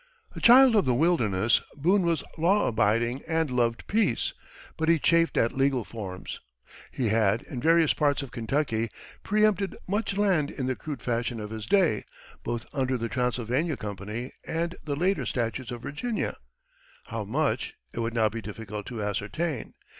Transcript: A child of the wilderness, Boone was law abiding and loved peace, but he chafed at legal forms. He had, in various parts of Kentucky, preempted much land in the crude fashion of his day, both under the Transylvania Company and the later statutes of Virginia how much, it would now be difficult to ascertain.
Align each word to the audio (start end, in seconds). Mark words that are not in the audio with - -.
A 0.35 0.41
child 0.41 0.75
of 0.75 0.85
the 0.85 0.95
wilderness, 0.95 1.61
Boone 1.75 2.01
was 2.01 2.23
law 2.35 2.65
abiding 2.67 3.21
and 3.27 3.51
loved 3.51 3.85
peace, 3.85 4.33
but 4.75 4.89
he 4.89 4.97
chafed 4.97 5.37
at 5.37 5.55
legal 5.55 5.83
forms. 5.85 6.39
He 6.89 7.09
had, 7.09 7.43
in 7.43 7.61
various 7.61 7.93
parts 7.93 8.23
of 8.23 8.31
Kentucky, 8.31 8.89
preempted 9.21 9.75
much 9.87 10.17
land 10.17 10.49
in 10.49 10.65
the 10.65 10.75
crude 10.75 11.03
fashion 11.03 11.39
of 11.39 11.51
his 11.51 11.67
day, 11.67 12.03
both 12.43 12.65
under 12.73 12.97
the 12.97 13.09
Transylvania 13.09 13.77
Company 13.77 14.31
and 14.47 14.73
the 14.83 14.95
later 14.95 15.23
statutes 15.27 15.69
of 15.69 15.83
Virginia 15.83 16.35
how 17.03 17.23
much, 17.23 17.75
it 17.93 17.99
would 17.99 18.15
now 18.15 18.27
be 18.27 18.41
difficult 18.41 18.87
to 18.87 19.03
ascertain. 19.03 19.75